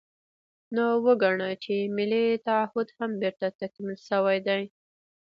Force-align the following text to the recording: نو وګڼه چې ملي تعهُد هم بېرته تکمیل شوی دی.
نو 0.75 0.85
وګڼه 1.05 1.49
چې 1.63 1.75
ملي 1.97 2.25
تعهُد 2.47 2.87
هم 2.97 3.11
بېرته 3.21 3.47
تکمیل 3.59 3.97
شوی 4.07 4.37
دی. 4.47 4.63